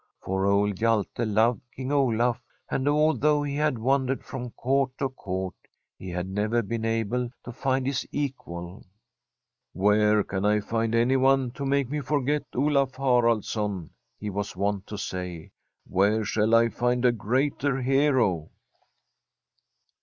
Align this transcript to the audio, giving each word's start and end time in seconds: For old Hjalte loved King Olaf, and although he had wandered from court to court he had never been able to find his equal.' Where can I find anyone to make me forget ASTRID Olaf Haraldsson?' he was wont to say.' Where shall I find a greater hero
For 0.19 0.47
old 0.47 0.79
Hjalte 0.79 1.31
loved 1.31 1.61
King 1.75 1.91
Olaf, 1.91 2.41
and 2.71 2.87
although 2.89 3.43
he 3.43 3.55
had 3.57 3.77
wandered 3.77 4.23
from 4.23 4.49
court 4.49 4.97
to 4.97 5.09
court 5.09 5.53
he 5.95 6.09
had 6.09 6.27
never 6.27 6.63
been 6.63 6.83
able 6.85 7.29
to 7.45 7.51
find 7.51 7.85
his 7.85 8.07
equal.' 8.11 8.83
Where 9.73 10.23
can 10.23 10.43
I 10.43 10.59
find 10.59 10.95
anyone 10.95 11.51
to 11.51 11.67
make 11.67 11.87
me 11.87 11.99
forget 11.99 12.41
ASTRID 12.51 12.63
Olaf 12.63 12.91
Haraldsson?' 12.93 13.91
he 14.19 14.31
was 14.31 14.55
wont 14.55 14.87
to 14.87 14.97
say.' 14.97 15.51
Where 15.87 16.23
shall 16.25 16.55
I 16.55 16.69
find 16.69 17.05
a 17.05 17.11
greater 17.11 17.79
hero 17.79 18.49